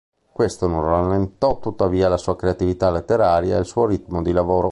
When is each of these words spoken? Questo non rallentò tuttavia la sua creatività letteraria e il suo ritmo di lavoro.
Questo 0.31 0.65
non 0.65 0.81
rallentò 0.83 1.59
tuttavia 1.59 2.09
la 2.09 2.17
sua 2.17 2.35
creatività 2.35 2.89
letteraria 2.89 3.57
e 3.57 3.59
il 3.59 3.67
suo 3.67 3.85
ritmo 3.85 4.23
di 4.23 4.31
lavoro. 4.31 4.59